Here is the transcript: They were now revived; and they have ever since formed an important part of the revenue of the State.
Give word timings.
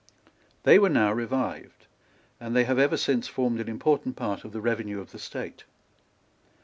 They 0.63 0.79
were 0.79 0.89
now 0.89 1.13
revived; 1.13 1.85
and 2.39 2.55
they 2.55 2.63
have 2.63 2.79
ever 2.79 2.97
since 2.97 3.27
formed 3.27 3.59
an 3.59 3.69
important 3.69 4.15
part 4.15 4.43
of 4.43 4.51
the 4.51 4.59
revenue 4.59 4.99
of 4.99 5.11
the 5.11 5.19
State. 5.19 5.63